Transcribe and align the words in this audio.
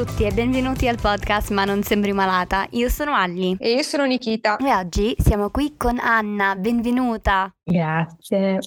Ciao 0.00 0.08
a 0.08 0.12
tutti 0.12 0.24
e 0.24 0.32
benvenuti 0.32 0.88
al 0.88 0.96
podcast 0.98 1.50
Ma 1.50 1.66
non 1.66 1.82
sembri 1.82 2.14
malata. 2.14 2.66
Io 2.70 2.88
sono 2.88 3.12
Alli. 3.12 3.54
E 3.60 3.72
io 3.72 3.82
sono 3.82 4.06
Nikita. 4.06 4.56
E 4.56 4.74
oggi 4.74 5.14
siamo 5.18 5.50
qui 5.50 5.74
con 5.76 5.98
Anna. 5.98 6.56
Benvenuta. 6.56 7.54
Grazie. 7.62 8.60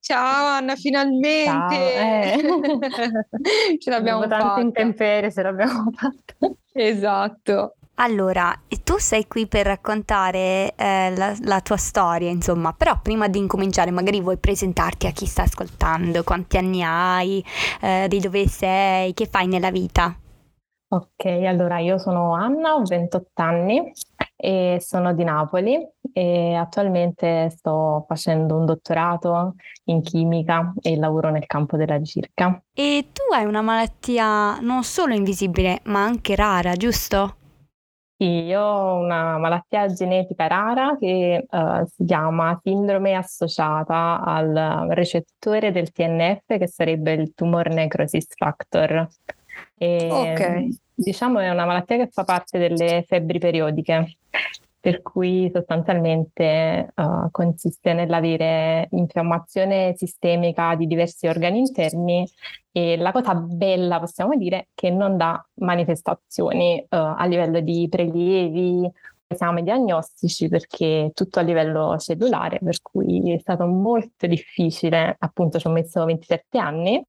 Ciao 0.00 0.46
Anna, 0.46 0.74
finalmente! 0.74 1.44
Ciao, 1.44 1.70
eh. 1.70 2.38
ce 3.78 3.90
l'abbiamo 3.90 4.22
fatta. 4.22 4.38
Tanto 4.38 4.60
intemperie 4.60 5.30
ce 5.30 5.42
l'abbiamo 5.42 5.88
fatta. 5.94 6.52
Esatto. 6.72 7.76
Allora, 7.94 8.52
tu 8.82 8.98
sei 8.98 9.28
qui 9.28 9.46
per 9.46 9.66
raccontare 9.66 10.74
eh, 10.74 11.14
la, 11.14 11.32
la, 11.42 11.60
tua 11.60 11.76
storia, 11.76 12.28
insomma, 12.28 12.72
però 12.72 12.98
prima 13.00 13.28
di 13.28 13.38
incominciare 13.38 13.92
magari 13.92 14.20
vuoi 14.20 14.38
presentarti 14.38 15.06
a 15.06 15.12
chi 15.12 15.26
sta 15.26 15.42
ascoltando, 15.42 16.24
quanti 16.24 16.56
anni 16.56 16.82
hai, 16.82 17.44
eh, 17.82 18.06
di 18.08 18.18
dove 18.18 18.48
sei, 18.48 19.14
che 19.14 19.28
fai 19.30 19.46
nella 19.46 19.70
vita? 19.70 20.16
Ok, 20.92 21.24
allora 21.24 21.78
io 21.78 21.98
sono 21.98 22.34
Anna, 22.34 22.74
ho 22.74 22.82
28 22.82 23.42
anni 23.42 23.92
e 24.34 24.78
sono 24.80 25.14
di 25.14 25.22
Napoli 25.22 25.78
e 26.12 26.54
attualmente 26.54 27.48
sto 27.50 28.04
facendo 28.08 28.56
un 28.56 28.64
dottorato 28.64 29.54
in 29.84 30.02
chimica 30.02 30.72
e 30.80 30.96
lavoro 30.96 31.30
nel 31.30 31.46
campo 31.46 31.76
della 31.76 31.96
ricerca. 31.96 32.60
E 32.74 33.10
tu 33.12 33.32
hai 33.32 33.44
una 33.44 33.62
malattia 33.62 34.58
non 34.58 34.82
solo 34.82 35.14
invisibile, 35.14 35.78
ma 35.84 36.02
anche 36.02 36.34
rara, 36.34 36.72
giusto? 36.72 37.36
Sì, 38.16 38.26
io 38.26 38.60
ho 38.60 38.96
una 38.96 39.38
malattia 39.38 39.86
genetica 39.86 40.48
rara 40.48 40.96
che 40.98 41.46
uh, 41.48 41.86
si 41.86 42.04
chiama 42.04 42.58
sindrome 42.64 43.14
associata 43.14 44.20
al 44.24 44.88
recettore 44.90 45.70
del 45.70 45.92
TNF, 45.92 46.58
che 46.58 46.66
sarebbe 46.66 47.12
il 47.12 47.32
tumor 47.32 47.68
necrosis 47.68 48.26
factor. 48.34 49.08
E, 49.82 50.08
ok. 50.10 50.66
Diciamo 50.94 51.38
è 51.38 51.48
una 51.48 51.64
malattia 51.64 51.96
che 51.96 52.10
fa 52.12 52.24
parte 52.24 52.58
delle 52.58 53.02
febbri 53.08 53.38
periodiche 53.38 54.18
per 54.78 55.00
cui 55.00 55.50
sostanzialmente 55.52 56.92
uh, 56.94 57.30
consiste 57.30 57.94
nell'avere 57.94 58.88
infiammazione 58.92 59.94
sistemica 59.96 60.74
di 60.74 60.86
diversi 60.86 61.26
organi 61.26 61.60
interni 61.60 62.26
e 62.72 62.96
la 62.98 63.12
cosa 63.12 63.34
bella, 63.34 64.00
possiamo 64.00 64.36
dire, 64.36 64.68
che 64.74 64.90
non 64.90 65.16
dà 65.16 65.42
manifestazioni 65.54 66.78
uh, 66.78 66.86
a 66.96 67.24
livello 67.26 67.60
di 67.60 67.88
prelievi, 67.90 68.90
esami 69.26 69.62
diagnostici, 69.62 70.48
perché 70.48 71.10
tutto 71.14 71.38
a 71.40 71.42
livello 71.42 71.96
cellulare, 71.98 72.58
per 72.62 72.80
cui 72.82 73.32
è 73.34 73.38
stato 73.38 73.66
molto 73.66 74.26
difficile, 74.26 75.14
appunto 75.18 75.58
ci 75.58 75.66
ho 75.66 75.70
messo 75.70 76.04
27 76.04 76.58
anni, 76.58 77.04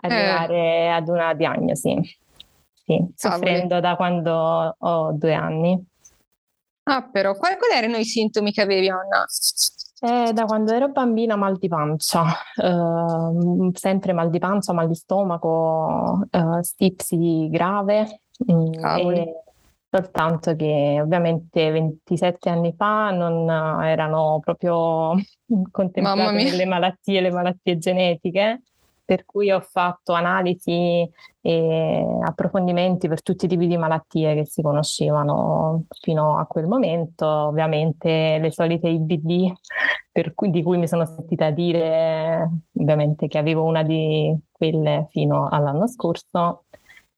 arrivare 0.00 0.56
eh. 0.56 0.88
ad 0.88 1.08
una 1.08 1.34
diagnosi. 1.34 1.96
Sì, 2.72 3.06
soffrendo 3.14 3.80
da 3.80 3.96
quando 3.96 4.76
ho 4.78 5.12
due 5.12 5.34
anni. 5.34 5.86
Ah, 6.84 7.02
però, 7.02 7.34
quali, 7.34 7.56
erano 7.74 7.96
i 7.96 8.04
sintomi 8.04 8.50
che 8.50 8.62
avevi, 8.62 8.88
Anna? 8.88 9.26
Eh, 10.00 10.32
da 10.32 10.44
quando 10.44 10.72
ero 10.72 10.88
bambina 10.88 11.36
mal 11.36 11.58
di 11.58 11.68
pancia, 11.68 12.24
eh, 12.56 13.70
sempre 13.74 14.12
mal 14.12 14.30
di 14.30 14.38
pancia, 14.38 14.72
mal 14.72 14.88
di 14.88 14.94
stomaco, 14.94 16.26
eh, 16.30 16.62
stipsi 16.62 17.48
grave. 17.50 18.22
Mm, 18.50 18.72
soltanto 19.90 20.54
che 20.54 20.98
ovviamente 21.02 21.70
27 21.70 22.48
anni 22.48 22.72
fa 22.76 23.10
non 23.10 23.50
erano 23.82 24.38
proprio 24.40 25.14
contemplate 25.70 26.54
le 26.54 26.66
malattie, 26.66 27.20
le 27.20 27.30
malattie 27.32 27.78
genetiche 27.78 28.62
per 29.08 29.24
cui 29.24 29.50
ho 29.50 29.60
fatto 29.60 30.12
analisi 30.12 31.10
e 31.40 32.18
approfondimenti 32.22 33.08
per 33.08 33.22
tutti 33.22 33.46
i 33.46 33.48
tipi 33.48 33.66
di 33.66 33.78
malattie 33.78 34.34
che 34.34 34.44
si 34.44 34.60
conoscevano 34.60 35.84
fino 36.02 36.36
a 36.36 36.44
quel 36.44 36.66
momento, 36.66 37.26
ovviamente 37.26 38.36
le 38.38 38.50
solite 38.52 38.88
IBD 38.90 39.50
cui, 40.34 40.50
di 40.50 40.62
cui 40.62 40.76
mi 40.76 40.86
sono 40.86 41.06
sentita 41.06 41.50
dire 41.50 42.50
ovviamente 42.74 43.28
che 43.28 43.38
avevo 43.38 43.64
una 43.64 43.82
di 43.82 44.36
quelle 44.52 45.06
fino 45.10 45.48
all'anno 45.48 45.86
scorso, 45.88 46.64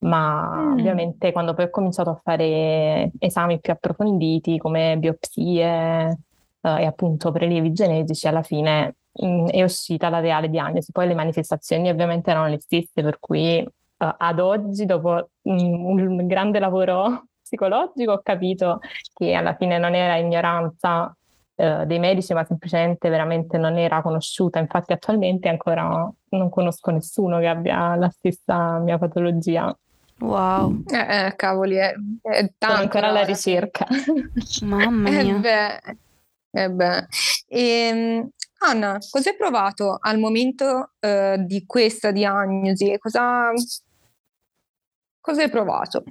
ma 0.00 0.60
mm. 0.60 0.72
ovviamente 0.74 1.32
quando 1.32 1.54
poi 1.54 1.64
ho 1.64 1.70
cominciato 1.70 2.10
a 2.10 2.20
fare 2.22 3.10
esami 3.18 3.58
più 3.58 3.72
approfonditi 3.72 4.58
come 4.58 4.96
biopsie 4.96 6.18
eh, 6.60 6.82
e 6.82 6.84
appunto 6.84 7.32
prelievi 7.32 7.72
genetici, 7.72 8.28
alla 8.28 8.42
fine 8.42 8.94
mh, 9.12 9.48
è 9.48 9.62
uscita 9.62 10.08
la 10.08 10.20
reale 10.20 10.48
diagnosi. 10.48 10.92
Poi 10.92 11.06
le 11.06 11.14
manifestazioni 11.14 11.88
ovviamente 11.88 12.30
erano 12.30 12.48
le 12.48 12.60
stesse, 12.60 13.02
per 13.02 13.18
cui 13.18 13.60
uh, 13.60 13.68
ad 13.96 14.38
oggi, 14.38 14.86
dopo 14.86 15.30
mh, 15.42 15.52
un 15.52 16.26
grande 16.26 16.58
lavoro 16.58 17.24
psicologico, 17.42 18.12
ho 18.12 18.20
capito 18.22 18.80
che 19.12 19.34
alla 19.34 19.54
fine 19.56 19.78
non 19.78 19.94
era 19.94 20.16
ignoranza 20.16 21.14
uh, 21.54 21.84
dei 21.84 21.98
medici, 21.98 22.32
ma 22.32 22.44
semplicemente 22.44 23.08
veramente 23.08 23.58
non 23.58 23.76
era 23.76 24.02
conosciuta. 24.02 24.58
Infatti 24.58 24.92
attualmente 24.92 25.48
ancora 25.48 26.10
non 26.30 26.48
conosco 26.48 26.90
nessuno 26.90 27.38
che 27.38 27.48
abbia 27.48 27.96
la 27.96 28.08
stessa 28.08 28.78
mia 28.78 28.98
patologia. 28.98 29.74
Wow, 30.20 30.82
eh, 30.86 31.26
eh, 31.26 31.32
cavoli, 31.34 31.76
è, 31.76 31.94
è 32.20 32.52
tanto. 32.58 32.74
Sono 32.74 32.78
ancora 32.78 33.08
alla 33.08 33.24
ricerca. 33.24 33.86
Mamma 34.64 35.08
mia. 35.08 35.36
Eh 35.36 35.38
beh, 35.38 35.96
eh 36.50 36.70
beh. 36.70 37.06
E, 37.48 37.60
ehm, 37.60 38.28
Anna, 38.62 38.98
cosa 39.10 39.30
hai 39.30 39.36
provato 39.36 39.96
al 40.00 40.18
momento 40.18 40.92
eh, 41.00 41.36
di 41.38 41.64
questa 41.64 42.10
diagnosi? 42.10 42.96
Cosa, 42.98 43.52
cosa 45.20 45.42
hai 45.42 45.50
provato? 45.50 46.04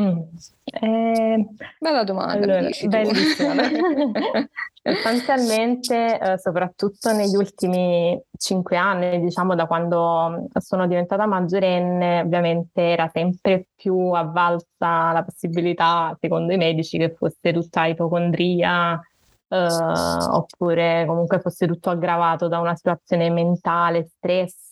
Mm. 0.00 0.20
Eh, 0.64 1.46
Bella 1.78 2.04
domanda. 2.04 2.32
Allora, 2.32 2.68
bellissima. 2.86 3.54
Sostanzialmente, 4.82 6.18
eh, 6.18 6.38
soprattutto 6.38 7.12
negli 7.12 7.34
ultimi 7.34 8.18
cinque 8.38 8.76
anni, 8.78 9.20
diciamo 9.20 9.54
da 9.54 9.66
quando 9.66 10.46
sono 10.58 10.86
diventata 10.86 11.26
maggiorenne, 11.26 12.20
ovviamente 12.20 12.80
era 12.80 13.10
sempre 13.12 13.66
più 13.74 14.12
avvalsa 14.12 15.12
la 15.12 15.22
possibilità, 15.22 16.16
secondo 16.18 16.52
i 16.54 16.56
medici, 16.56 16.96
che 16.96 17.14
fosse 17.14 17.52
tutta 17.52 17.84
ipocondria, 17.86 18.98
oppure 19.52 21.04
comunque 21.06 21.40
fosse 21.40 21.66
tutto 21.66 21.90
aggravato 21.90 22.46
da 22.48 22.58
una 22.60 22.74
situazione 22.76 23.30
mentale, 23.30 24.08
stress, 24.16 24.70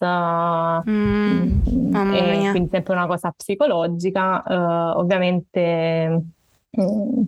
mm, 0.89 1.95
e 2.15 2.49
quindi 2.51 2.69
sempre 2.71 2.93
una 2.93 3.07
cosa 3.07 3.33
psicologica. 3.37 4.43
Uh, 4.47 4.99
ovviamente, 4.99 6.23
mm, 6.81 7.23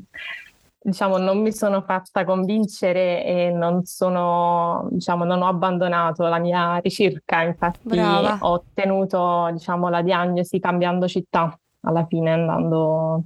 diciamo, 0.83 1.19
non 1.19 1.41
mi 1.41 1.53
sono 1.53 1.83
fatta 1.83 2.25
convincere 2.25 3.25
e 3.25 3.51
non 3.51 3.85
sono, 3.85 4.89
diciamo, 4.91 5.25
non 5.25 5.43
ho 5.43 5.49
abbandonato 5.49 6.27
la 6.29 6.39
mia 6.39 6.77
ricerca, 6.77 7.43
infatti 7.43 7.81
Brava. 7.83 8.39
ho 8.41 8.51
ottenuto, 8.53 9.49
diciamo, 9.53 9.89
la 9.89 10.03
diagnosi 10.03 10.59
cambiando 10.61 11.09
città 11.09 11.59
alla 11.83 12.07
fine, 12.07 12.33
andando 12.33 13.25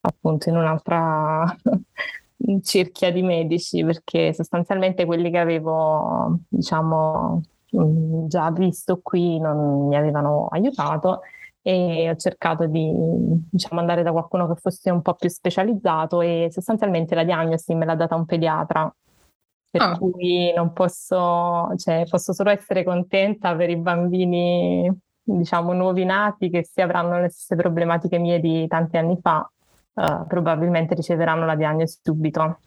appunto 0.00 0.48
in 0.48 0.56
un'altra 0.56 1.44
cerchia 2.62 3.12
di 3.12 3.22
medici 3.22 3.84
perché 3.84 4.32
sostanzialmente 4.32 5.04
quelli 5.04 5.30
che 5.30 5.38
avevo 5.38 6.40
diciamo 6.48 7.40
mm, 7.76 8.26
già 8.26 8.50
visto 8.50 9.00
qui 9.02 9.38
non 9.38 9.88
mi 9.88 9.96
avevano 9.96 10.48
aiutato 10.50 11.20
e 11.62 12.08
ho 12.10 12.16
cercato 12.16 12.66
di 12.66 12.90
diciamo, 13.50 13.80
andare 13.80 14.02
da 14.02 14.12
qualcuno 14.12 14.48
che 14.48 14.58
fosse 14.60 14.90
un 14.90 15.02
po' 15.02 15.14
più 15.14 15.28
specializzato 15.28 16.20
e 16.22 16.48
sostanzialmente 16.50 17.14
la 17.14 17.24
diagnosi 17.24 17.74
me 17.74 17.84
l'ha 17.84 17.94
data 17.94 18.14
un 18.14 18.24
pediatra 18.24 18.92
per 19.70 19.82
ah. 19.82 19.96
cui 19.96 20.52
non 20.52 20.72
posso, 20.72 21.72
cioè, 21.76 22.04
posso 22.08 22.32
solo 22.32 22.50
essere 22.50 22.82
contenta 22.82 23.54
per 23.54 23.70
i 23.70 23.76
bambini 23.76 24.90
diciamo 25.22 25.72
nuovi 25.72 26.04
nati 26.04 26.50
che 26.50 26.64
si 26.64 26.80
avranno 26.80 27.20
le 27.20 27.28
stesse 27.28 27.54
problematiche 27.54 28.18
mie 28.18 28.40
di 28.40 28.66
tanti 28.66 28.96
anni 28.96 29.16
fa 29.20 29.48
uh, 29.94 30.26
probabilmente 30.26 30.94
riceveranno 30.94 31.44
la 31.46 31.56
diagnosi 31.56 31.98
subito. 32.02 32.58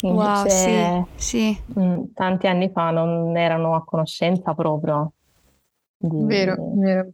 Invece, 0.00 0.26
wow, 0.26 1.06
sì, 1.16 1.38
sì. 1.38 1.62
Mh, 1.74 1.82
mm, 1.82 2.02
tanti 2.14 2.46
anni 2.46 2.70
fa 2.70 2.90
non 2.90 3.36
erano 3.36 3.74
a 3.74 3.84
conoscenza 3.84 4.52
proprio 4.54 5.12
di, 5.96 6.24
vero, 6.24 6.56
vero. 6.74 7.10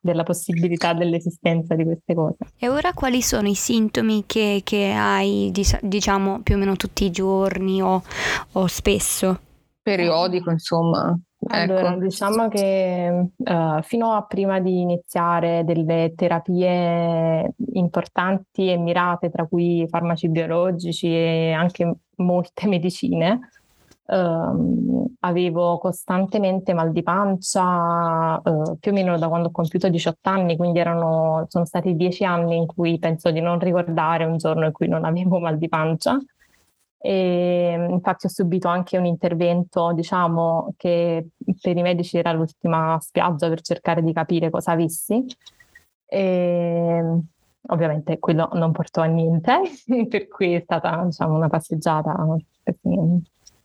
della 0.00 0.24
possibilità 0.24 0.92
dell'esistenza 0.92 1.74
di 1.74 1.84
queste 1.84 2.14
cose. 2.14 2.36
E 2.58 2.68
ora 2.68 2.92
quali 2.92 3.22
sono 3.22 3.48
i 3.48 3.54
sintomi 3.54 4.24
che, 4.26 4.62
che 4.64 4.92
hai, 4.92 5.52
diciamo, 5.80 6.40
più 6.42 6.56
o 6.56 6.58
meno 6.58 6.74
tutti 6.76 7.04
i 7.04 7.10
giorni 7.10 7.80
o, 7.80 8.02
o 8.52 8.66
spesso? 8.66 9.40
Periodico, 9.80 10.50
insomma. 10.50 11.16
Allora, 11.48 11.90
ecco. 11.90 12.00
diciamo 12.00 12.48
che 12.48 13.30
uh, 13.36 13.82
fino 13.82 14.12
a 14.12 14.22
prima 14.22 14.60
di 14.60 14.80
iniziare 14.80 15.64
delle 15.64 16.12
terapie 16.14 17.54
importanti 17.72 18.70
e 18.70 18.76
mirate, 18.76 19.28
tra 19.28 19.46
cui 19.46 19.86
farmaci 19.88 20.28
biologici 20.28 21.08
e 21.08 21.52
anche 21.52 21.92
molte 22.16 22.68
medicine, 22.68 23.50
ehm, 24.06 25.14
avevo 25.20 25.78
costantemente 25.78 26.74
mal 26.74 26.92
di 26.92 27.02
pancia, 27.02 28.40
eh, 28.42 28.76
più 28.78 28.90
o 28.90 28.94
meno 28.94 29.18
da 29.18 29.28
quando 29.28 29.48
ho 29.48 29.50
compiuto 29.50 29.88
18 29.88 30.28
anni, 30.28 30.56
quindi 30.56 30.78
erano, 30.78 31.46
sono 31.48 31.64
stati 31.64 31.96
10 31.96 32.24
anni 32.24 32.56
in 32.56 32.66
cui 32.66 32.98
penso 32.98 33.30
di 33.30 33.40
non 33.40 33.58
ricordare 33.58 34.24
un 34.24 34.36
giorno 34.36 34.66
in 34.66 34.72
cui 34.72 34.88
non 34.88 35.04
avevo 35.04 35.38
mal 35.38 35.58
di 35.58 35.68
pancia. 35.68 36.18
E, 37.04 37.88
infatti 37.90 38.26
ho 38.26 38.28
subito 38.28 38.68
anche 38.68 38.96
un 38.96 39.06
intervento, 39.06 39.92
diciamo, 39.92 40.72
che 40.76 41.30
per 41.60 41.76
i 41.76 41.82
medici 41.82 42.16
era 42.16 42.32
l'ultima 42.32 42.96
spiaggia 43.00 43.48
per 43.48 43.60
cercare 43.60 44.02
di 44.02 44.12
capire 44.12 44.50
cosa 44.50 44.70
avessi. 44.70 45.24
E, 46.06 47.04
ovviamente 47.66 48.18
quello 48.20 48.48
non 48.52 48.70
portò 48.70 49.02
a 49.02 49.06
niente, 49.06 49.62
per 50.08 50.28
cui 50.28 50.54
è 50.54 50.60
stata 50.60 51.02
diciamo, 51.04 51.34
una 51.34 51.48
passeggiata 51.48 52.14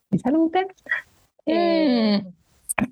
di 0.08 0.18
salute. 0.18 0.74
E, 1.44 2.24
mm. 2.24 2.28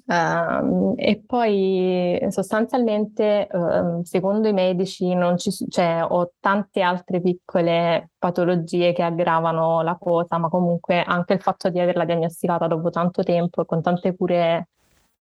Uh, 0.08 0.94
e 0.98 1.22
poi 1.26 2.26
sostanzialmente, 2.30 3.48
uh, 3.52 4.04
secondo 4.04 4.48
i 4.48 4.54
medici, 4.54 5.14
non 5.14 5.38
ci, 5.38 5.52
cioè, 5.52 6.04
ho 6.08 6.32
tante 6.40 6.82
altre 6.82 7.22
piccole 7.22 8.10
patologie 8.18 8.94
che 8.94 9.04
aggravano 9.04 9.82
la 9.82 9.96
cosa, 10.00 10.38
ma 10.40 10.50
comunque 10.50 11.04
anche 11.04 11.34
il 11.34 11.42
fatto 11.42 11.70
di 11.70 11.80
averla 11.80 12.06
diagnosticata 12.06 12.66
dopo 12.66 12.90
tanto 12.90 13.22
tempo 13.22 13.62
e 13.62 13.66
con 13.66 13.82
tante 13.84 14.16
cure 14.16 14.70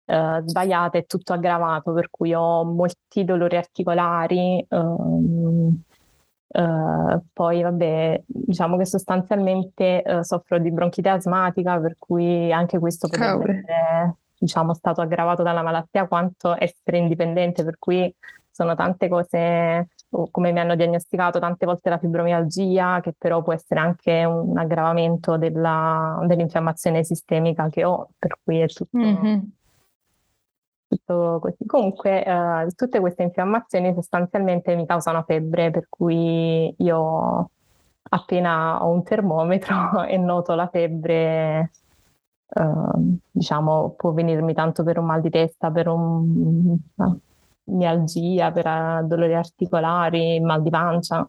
uh, 0.05 0.45
sbagliate 0.45 0.99
è 0.99 1.05
tutto 1.05 1.33
aggravato, 1.33 1.91
per 1.91 2.09
cui 2.09 2.33
ho 2.33 2.63
molti 2.63 3.23
dolori 3.25 3.57
articolari. 3.57 4.65
Um, 4.69 5.81
Uh, 6.55 7.19
poi 7.33 7.63
vabbè, 7.63 8.25
diciamo 8.27 8.77
che 8.77 8.85
sostanzialmente 8.85 10.03
uh, 10.05 10.21
soffro 10.21 10.59
di 10.59 10.69
bronchite 10.71 11.09
asmatica, 11.09 11.79
per 11.79 11.95
cui 11.97 12.53
anche 12.53 12.77
questo 12.77 13.07
potrebbe 13.07 13.53
essere 13.53 14.17
diciamo, 14.43 14.73
stato 14.73 15.01
aggravato 15.01 15.41
dalla 15.41 15.61
malattia 15.61 16.07
quanto 16.07 16.55
essere 16.57 16.97
indipendente, 16.97 17.63
per 17.63 17.77
cui 17.79 18.13
sono 18.51 18.75
tante 18.75 19.07
cose, 19.07 19.87
come 20.31 20.51
mi 20.51 20.59
hanno 20.59 20.75
diagnosticato 20.75 21.39
tante 21.39 21.65
volte 21.65 21.89
la 21.89 21.97
fibromialgia, 21.97 22.99
che 23.01 23.13
però 23.17 23.41
può 23.41 23.53
essere 23.53 23.79
anche 23.79 24.23
un 24.25 24.57
aggravamento 24.57 25.37
della, 25.37 26.19
dell'infiammazione 26.25 27.03
sistemica 27.03 27.69
che 27.69 27.83
ho, 27.83 28.09
per 28.17 28.37
cui 28.43 28.59
è 28.59 28.67
tutto... 28.67 28.97
Mm-hmm 28.97 29.39
tutto 30.93 31.39
così. 31.41 31.65
Comunque, 31.65 32.23
eh, 32.23 32.67
tutte 32.75 32.99
queste 32.99 33.23
infiammazioni 33.23 33.93
sostanzialmente 33.95 34.75
mi 34.75 34.85
causano 34.85 35.23
febbre, 35.23 35.71
per 35.71 35.87
cui 35.89 36.71
io 36.77 37.49
appena 38.09 38.83
ho 38.83 38.91
un 38.91 39.03
termometro 39.03 40.03
e 40.05 40.17
noto 40.17 40.53
la 40.53 40.67
febbre, 40.67 41.71
eh, 42.53 43.19
diciamo, 43.31 43.95
può 43.97 44.11
venirmi 44.11 44.53
tanto 44.53 44.83
per 44.83 44.99
un 44.99 45.05
mal 45.05 45.21
di 45.21 45.29
testa, 45.29 45.71
per 45.71 45.87
un, 45.87 46.77
una 46.95 47.17
mialgia, 47.65 48.51
per 48.51 48.65
uh, 48.65 49.07
dolori 49.07 49.33
articolari, 49.33 50.39
mal 50.39 50.61
di 50.61 50.69
pancia. 50.69 51.27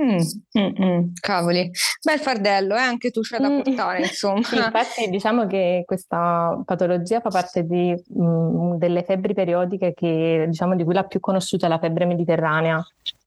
Mm, 0.00 0.18
mm, 0.58 0.84
mm, 0.84 1.00
cavoli, 1.20 1.68
bel 2.04 2.18
fardello, 2.20 2.76
eh? 2.76 2.80
anche 2.80 3.10
tu 3.10 3.20
c'è 3.20 3.38
da 3.38 3.48
mm. 3.48 3.60
portare, 3.62 3.98
insomma. 4.06 4.42
sì, 4.42 4.56
infatti 4.56 5.08
diciamo 5.10 5.46
che 5.48 5.82
questa 5.84 6.60
patologia 6.64 7.20
fa 7.20 7.30
parte 7.30 7.64
di, 7.64 7.92
mh, 8.06 8.76
delle 8.76 9.02
febbri 9.02 9.34
periodiche 9.34 9.94
che, 9.94 10.44
diciamo, 10.46 10.76
di 10.76 10.84
cui 10.84 10.94
la 10.94 11.02
più 11.02 11.18
conosciuta 11.18 11.66
è 11.66 11.68
la 11.68 11.80
febbre 11.80 12.04
mediterranea, 12.04 12.80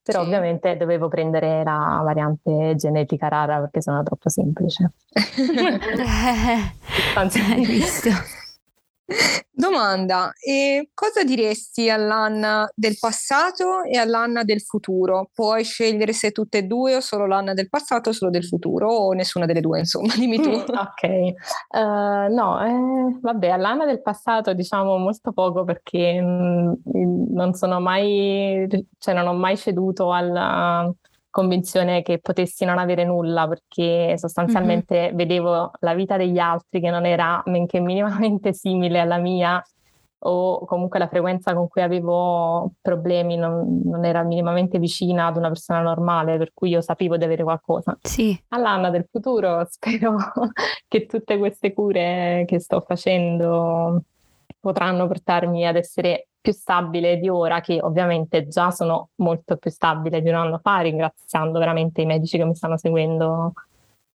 però 0.04 0.22
sì. 0.22 0.28
ovviamente 0.28 0.78
dovevo 0.78 1.08
prendere 1.08 1.64
la 1.64 2.02
variante 2.04 2.76
genetica 2.76 3.28
rara 3.28 3.60
perché 3.60 3.82
sono 3.82 4.04
troppo 4.04 4.30
semplice. 4.30 4.92
Hai 7.16 7.66
visto? 7.66 8.10
Domanda, 9.52 10.32
e 10.44 10.90
cosa 10.94 11.24
diresti 11.24 11.90
all'Anna 11.90 12.70
del 12.74 12.98
passato 13.00 13.84
e 13.84 13.98
all'Anna 13.98 14.44
del 14.44 14.62
futuro? 14.62 15.30
Puoi 15.34 15.64
scegliere 15.64 16.14
se 16.14 16.32
tutte 16.32 16.60
e 16.60 16.64
due 16.64 16.96
o 16.96 17.00
solo 17.00 17.28
l'Anna 17.28 17.54
del 17.54 17.70
passato 17.70 18.10
o 18.10 18.14
solo 18.14 18.32
del 18.32 18.46
futuro 18.46 18.90
o 18.90 19.12
nessuna 19.14 19.46
delle 19.46 19.62
due, 19.62 19.80
insomma, 19.80 20.14
dimmi 20.18 20.42
tu. 20.42 20.50
Mm, 20.50 20.62
ok, 20.62 21.34
uh, 21.78 22.34
no, 22.34 22.64
eh, 22.66 23.20
vabbè, 23.22 23.50
all'Anna 23.50 23.86
del 23.86 24.02
passato 24.02 24.54
diciamo 24.54 24.98
molto 24.98 25.32
poco 25.32 25.64
perché 25.64 26.20
mh, 26.20 26.82
mm, 26.98 27.34
non 27.34 27.54
sono 27.54 27.80
mai, 27.80 28.68
cioè 28.98 29.14
non 29.14 29.28
ho 29.28 29.34
mai 29.34 29.58
ceduto 29.58 30.12
alla 30.12 30.92
convinzione 31.32 32.04
che 32.04 32.20
potessi 32.20 32.66
non 32.66 32.78
avere 32.78 33.04
nulla 33.06 33.48
perché 33.48 34.18
sostanzialmente 34.18 35.08
mm-hmm. 35.08 35.16
vedevo 35.16 35.72
la 35.80 35.94
vita 35.96 36.18
degli 36.18 36.38
altri 36.38 36.80
che 36.80 36.92
non 36.92 37.06
era 37.06 37.42
men 37.46 37.66
che 37.66 37.80
minimamente 37.80 38.54
simile 38.54 39.00
alla 39.00 39.18
mia 39.18 39.64
o 40.24 40.66
comunque 40.66 41.00
la 41.00 41.08
frequenza 41.08 41.56
con 41.56 41.68
cui 41.68 41.82
avevo 41.82 42.74
problemi 42.80 43.38
non, 43.38 43.82
non, 43.84 44.06
era 44.06 44.22
minimamente 44.22 44.78
vicina 44.78 45.26
ad 45.26 45.38
una 45.38 45.48
persona 45.48 45.82
normale, 45.82 46.38
per 46.38 46.52
cui 46.54 46.70
io 46.70 46.82
sapevo 46.82 47.18
di 47.18 47.24
avere 47.24 47.42
qualcosa. 47.42 47.98
Sì. 48.04 48.40
All'anno 48.50 48.92
del 48.92 49.08
futuro 49.10 49.66
spero 49.68 50.18
che 50.88 51.08
tutte 51.08 51.40
queste 51.40 51.74
cure 51.74 52.44
che 52.46 52.60
sto 52.60 52.82
facendo 52.82 54.04
potranno 54.60 55.08
portarmi 55.08 55.66
ad 55.66 55.76
essere 55.76 56.28
più 56.42 56.52
stabile 56.52 57.18
di 57.18 57.30
ora, 57.30 57.62
che 57.62 57.80
ovviamente 57.82 58.48
già 58.48 58.72
sono 58.72 59.10
molto 59.16 59.58
più 59.58 59.70
stabile 59.70 60.22
di 60.22 60.30
un 60.30 60.36
anno 60.36 60.58
fa, 60.58 60.80
ringraziando 60.80 61.60
veramente 61.60 62.02
i 62.02 62.06
medici 62.06 62.38
che 62.38 62.46
mi 62.46 62.56
stanno 62.56 62.78
seguendo 62.78 63.54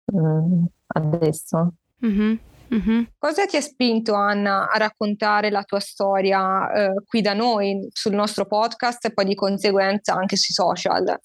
um, 0.06 0.66
adesso. 0.88 1.74
Mm-hmm. 2.06 2.36
Mm-hmm. 2.74 3.04
Cosa 3.19 3.45
ti 3.45 3.57
ha 3.57 3.62
spinto 3.62 4.16
Anna 4.16 4.69
a 4.72 4.77
raccontare 4.80 5.51
la 5.51 5.62
tua 5.62 5.80
storia 5.80 6.72
eh, 6.72 6.94
qui 7.06 7.22
da 7.22 7.33
noi 7.33 7.88
sul 7.92 8.16
nostro 8.16 8.45
podcast 8.48 9.06
e 9.06 9.13
poi 9.13 9.25
di 9.25 9.36
conseguenza 9.36 10.16
anche 10.16 10.36
sui 10.36 10.54
social? 10.54 11.19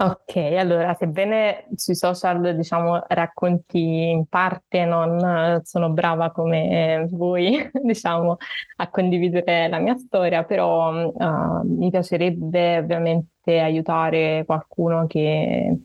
Ok, 0.00 0.36
allora, 0.36 0.94
sebbene 0.94 1.66
sui 1.74 1.96
social, 1.96 2.54
diciamo, 2.54 3.02
racconti 3.08 4.10
in 4.10 4.26
parte, 4.26 4.84
non 4.84 5.18
eh, 5.18 5.60
sono 5.64 5.90
brava 5.90 6.30
come 6.30 7.08
voi, 7.10 7.68
diciamo, 7.82 8.36
a 8.76 8.90
condividere 8.90 9.66
la 9.66 9.80
mia 9.80 9.96
storia, 9.96 10.44
però 10.44 10.92
uh, 10.92 11.62
mi 11.64 11.90
piacerebbe 11.90 12.78
ovviamente 12.78 13.58
aiutare 13.58 14.44
qualcuno 14.46 15.08
che 15.08 15.76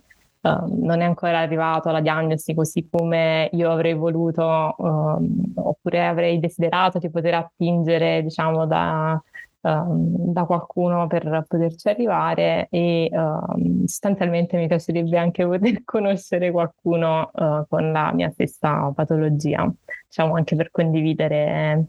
uh, 0.41 0.50
non 0.84 1.01
è 1.01 1.05
ancora 1.05 1.39
arrivato 1.39 1.89
alla 1.89 2.00
diagnosi 2.01 2.53
così 2.53 2.88
come 2.88 3.50
io 3.53 3.72
avrei 3.72 3.96
voluto, 3.96 4.75
uh, 4.77 5.53
oppure 5.55 6.05
avrei 6.05 6.39
desiderato 6.39 7.00
di 7.00 7.10
poter 7.10 7.34
attingere, 7.34 8.22
diciamo, 8.22 8.67
da 8.67 9.13
um, 9.13 9.33
da 9.65 10.43
qualcuno 10.43 11.08
per 11.08 11.46
poterci 11.48 11.88
arrivare 11.88 12.67
e 12.70 13.10
um, 13.13 13.86
sostanzialmente 13.86 14.58
mi 14.58 14.67
piacerebbe 14.67 15.17
anche 15.17 15.46
poter 15.48 15.84
conoscere 15.86 16.51
qualcuno 16.51 17.32
uh, 17.34 17.65
con 17.70 17.91
la 17.93 18.12
mia 18.13 18.29
stessa 18.32 18.91
patologia, 18.93 19.72
diciamo 20.05 20.36
anche 20.36 20.58
per 20.58 20.70
condividere 20.70 21.86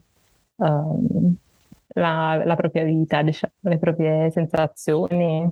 um, 0.55 1.35
la, 1.87 2.41
la, 2.45 2.55
propria 2.55 2.85
vita, 2.85 3.21
diciamo, 3.21 3.51
le 3.59 3.77
proprie 3.77 4.31
sensazioni. 4.31 5.51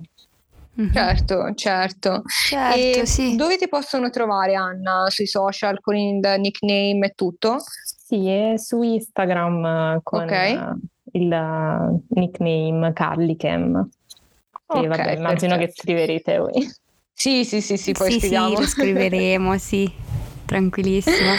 Mm-hmm. 0.80 0.92
Certo, 0.92 1.54
certo. 1.54 2.22
certo 2.26 3.04
sì. 3.04 3.36
Dove 3.36 3.58
ti 3.58 3.68
possono 3.68 4.08
trovare 4.08 4.54
Anna? 4.54 5.04
Sui 5.08 5.26
social 5.26 5.78
con 5.80 5.94
il 5.94 6.20
nickname 6.38 7.06
e 7.06 7.12
tutto? 7.14 7.58
Sì, 7.84 8.54
su 8.56 8.82
Instagram 8.82 10.00
con 10.02 10.22
okay 10.22 10.58
il 11.14 11.30
uh, 11.30 12.02
nickname 12.08 12.92
Carlicam. 12.92 13.88
Okay, 14.66 14.86
vabbè, 14.86 15.12
immagino 15.16 15.56
che 15.56 15.72
scriverete 15.74 16.38
voi. 16.38 16.70
Sì, 17.12 17.44
sì, 17.44 17.60
sì, 17.60 17.76
sì, 17.76 17.92
poi 17.92 18.12
sì, 18.12 18.18
scriviamo. 18.18 18.48
Sì, 18.48 18.60
lo 18.60 18.66
scriveremo, 18.66 19.58
sì, 19.58 19.90
tranquillissimo. 20.44 21.32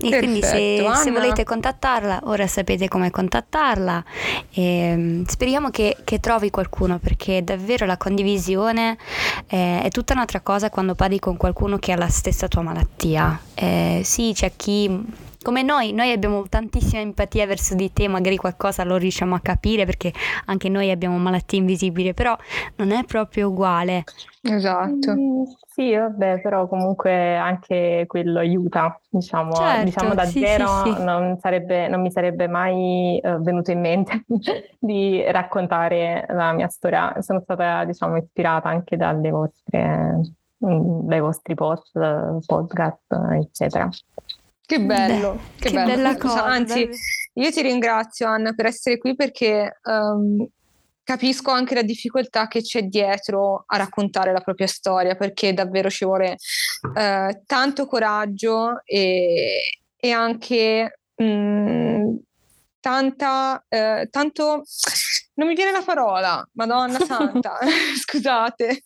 E 0.00 0.10
Perfetto, 0.10 0.18
quindi 0.18 0.42
se, 0.42 0.88
se, 0.94 1.10
volete 1.10 1.42
contattarla, 1.42 2.20
ora 2.24 2.46
sapete 2.46 2.86
come 2.86 3.10
contattarla. 3.10 4.04
E, 4.52 4.62
ehm, 4.62 5.24
speriamo 5.24 5.70
che, 5.70 5.96
che, 6.04 6.20
trovi 6.20 6.50
qualcuno 6.50 7.00
perché 7.00 7.42
davvero 7.42 7.84
la 7.84 7.96
condivisione 7.96 8.96
eh, 9.48 9.82
è 9.82 9.88
tutta 9.88 10.12
un'altra 10.12 10.40
cosa 10.40 10.70
quando 10.70 10.94
parli 10.94 11.18
con 11.18 11.36
qualcuno 11.36 11.78
che 11.78 11.90
ha 11.90 11.96
la 11.96 12.08
stessa 12.08 12.46
tua 12.46 12.62
malattia. 12.62 13.40
Eh, 13.54 14.02
sì, 14.04 14.30
c'è 14.32 14.52
chi 14.54 15.26
come 15.42 15.62
noi, 15.62 15.92
noi 15.92 16.12
abbiamo 16.12 16.44
tantissima 16.48 17.00
empatia 17.00 17.46
verso 17.46 17.74
di 17.74 17.92
te, 17.92 18.08
magari 18.08 18.36
qualcosa 18.36 18.84
lo 18.84 18.96
riusciamo 18.96 19.34
a 19.34 19.40
capire 19.40 19.84
perché 19.84 20.12
anche 20.46 20.68
noi 20.68 20.90
abbiamo 20.90 21.16
malattie 21.18 21.58
invisibili, 21.58 22.12
però 22.14 22.36
non 22.76 22.90
è 22.90 23.04
proprio 23.04 23.48
uguale. 23.48 24.04
Esatto. 24.42 25.12
Mm, 25.12 25.42
sì, 25.66 25.94
vabbè, 25.94 26.40
però 26.40 26.66
comunque 26.66 27.36
anche 27.36 28.04
quello 28.06 28.40
aiuta, 28.40 29.00
diciamo, 29.08 29.52
certo, 29.52 29.84
diciamo 29.84 30.14
da 30.14 30.24
sì, 30.24 30.40
zero 30.40 30.66
sì, 30.84 30.92
sì. 30.92 31.04
Non, 31.04 31.38
sarebbe, 31.38 31.88
non, 31.88 32.00
mi 32.00 32.10
sarebbe 32.10 32.48
mai 32.48 33.20
uh, 33.22 33.40
venuto 33.40 33.70
in 33.70 33.80
mente 33.80 34.24
di 34.78 35.22
raccontare 35.30 36.26
la 36.30 36.52
mia 36.52 36.68
storia. 36.68 37.14
Sono 37.20 37.40
stata, 37.40 37.84
diciamo, 37.84 38.16
ispirata 38.16 38.68
anche 38.68 38.96
dalle 38.96 39.30
vostre 39.30 40.20
mm, 40.64 41.06
dai 41.06 41.20
vostri 41.20 41.54
post, 41.54 41.92
podcast, 42.44 43.12
eccetera. 43.34 43.88
Che 44.68 44.80
bello, 44.80 45.32
Beh, 45.32 45.40
che, 45.58 45.68
che 45.70 45.74
bello. 45.76 45.94
bella 45.94 46.16
cosa. 46.18 46.44
Anzi, 46.44 46.86
io 47.32 47.50
ti 47.50 47.62
ringrazio 47.62 48.26
Anna 48.26 48.52
per 48.52 48.66
essere 48.66 48.98
qui 48.98 49.14
perché 49.14 49.78
um, 49.84 50.46
capisco 51.02 51.50
anche 51.50 51.74
la 51.74 51.80
difficoltà 51.80 52.48
che 52.48 52.60
c'è 52.60 52.82
dietro 52.82 53.64
a 53.64 53.78
raccontare 53.78 54.30
la 54.30 54.42
propria 54.42 54.66
storia, 54.66 55.14
perché 55.14 55.54
davvero 55.54 55.88
ci 55.88 56.04
vuole 56.04 56.36
uh, 56.82 57.42
tanto 57.46 57.86
coraggio 57.86 58.82
e, 58.84 59.70
e 59.96 60.10
anche 60.10 60.98
mh, 61.14 62.14
tanta, 62.78 63.64
uh, 63.66 64.06
tanto 64.10 64.64
non 65.36 65.48
mi 65.48 65.54
viene 65.54 65.72
la 65.72 65.82
parola, 65.82 66.46
Madonna 66.52 66.98
Santa, 66.98 67.56
scusate, 68.04 68.82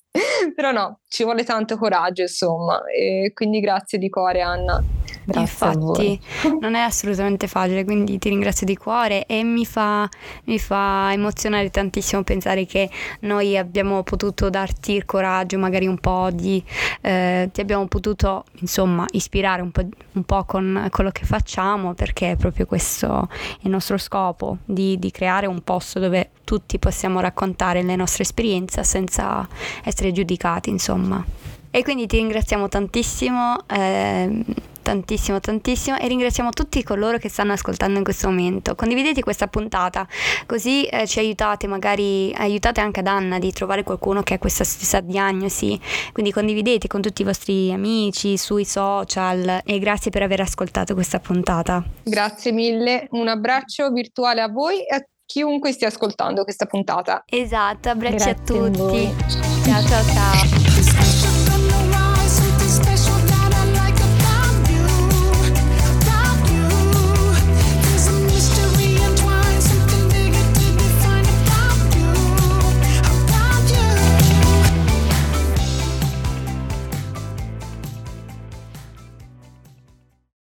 però 0.54 0.70
no, 0.70 1.00
ci 1.08 1.24
vuole 1.24 1.42
tanto 1.42 1.76
coraggio, 1.76 2.22
insomma, 2.22 2.84
e 2.84 3.32
quindi 3.34 3.58
grazie 3.58 3.98
di 3.98 4.08
cuore, 4.08 4.42
Anna. 4.42 4.80
Grazie 5.24 5.40
Infatti, 5.40 6.20
non 6.60 6.74
è 6.74 6.80
assolutamente 6.80 7.46
facile, 7.46 7.84
quindi 7.84 8.18
ti 8.18 8.28
ringrazio 8.28 8.66
di 8.66 8.76
cuore 8.76 9.26
e 9.26 9.44
mi 9.44 9.64
fa, 9.64 10.08
mi 10.44 10.58
fa, 10.58 11.12
emozionare 11.12 11.70
tantissimo 11.70 12.22
pensare 12.22 12.66
che 12.66 12.90
noi 13.20 13.56
abbiamo 13.56 14.02
potuto 14.02 14.50
darti 14.50 14.92
il 14.92 15.04
coraggio, 15.04 15.58
magari 15.58 15.86
un 15.86 15.98
po' 15.98 16.30
di, 16.32 16.62
eh, 17.00 17.48
ti 17.52 17.60
abbiamo 17.60 17.86
potuto 17.86 18.44
insomma 18.60 19.06
ispirare 19.12 19.62
un 19.62 19.70
po', 19.70 19.86
un 20.12 20.24
po 20.24 20.44
con 20.44 20.88
quello 20.90 21.10
che 21.10 21.24
facciamo, 21.24 21.94
perché 21.94 22.32
è 22.32 22.36
proprio 22.36 22.66
questo 22.66 23.28
il 23.60 23.70
nostro 23.70 23.98
scopo, 23.98 24.58
di, 24.64 24.98
di 24.98 25.10
creare 25.10 25.46
un 25.46 25.62
posto 25.62 25.98
dove 25.98 26.30
tutti 26.44 26.78
possiamo 26.78 27.20
raccontare 27.20 27.82
le 27.82 27.96
nostre 27.96 28.24
esperienze 28.24 28.82
senza 28.84 29.46
essere 29.84 30.12
giudicati, 30.12 30.70
insomma. 30.70 31.24
E 31.72 31.82
quindi 31.82 32.06
ti 32.06 32.18
ringraziamo 32.18 32.68
tantissimo. 32.68 33.56
Eh, 33.66 34.44
tantissimo 34.82 35.40
tantissimo 35.40 35.96
e 35.96 36.08
ringraziamo 36.08 36.50
tutti 36.50 36.82
coloro 36.82 37.16
che 37.16 37.28
stanno 37.28 37.52
ascoltando 37.52 37.98
in 37.98 38.04
questo 38.04 38.28
momento. 38.28 38.74
Condividete 38.74 39.22
questa 39.22 39.46
puntata 39.46 40.06
così 40.44 40.84
eh, 40.84 41.06
ci 41.06 41.20
aiutate 41.20 41.66
magari 41.66 42.34
aiutate 42.36 42.80
anche 42.80 43.00
ad 43.00 43.06
Anna 43.06 43.38
di 43.38 43.52
trovare 43.52 43.84
qualcuno 43.84 44.22
che 44.22 44.34
ha 44.34 44.38
questa 44.38 44.64
stessa 44.64 45.00
diagnosi. 45.00 45.80
Quindi 46.12 46.32
condividete 46.32 46.88
con 46.88 47.00
tutti 47.00 47.22
i 47.22 47.24
vostri 47.24 47.72
amici 47.72 48.36
sui 48.36 48.64
social 48.64 49.60
e 49.64 49.78
grazie 49.78 50.10
per 50.10 50.22
aver 50.22 50.40
ascoltato 50.40 50.94
questa 50.94 51.20
puntata. 51.20 51.82
Grazie 52.02 52.52
mille 52.52 53.06
un 53.12 53.28
abbraccio 53.28 53.90
virtuale 53.90 54.42
a 54.42 54.48
voi 54.48 54.84
e 54.84 54.96
a 54.96 55.06
chiunque 55.24 55.72
stia 55.72 55.88
ascoltando 55.88 56.42
questa 56.42 56.66
puntata. 56.66 57.22
Esatto 57.24 57.88
abbracci 57.88 58.16
Grazie 58.16 58.30
a 58.32 58.34
tutti. 58.34 59.14
a 59.70 59.82
ciao 59.82 59.86
ciao 59.86 60.04
ciao 60.04 61.41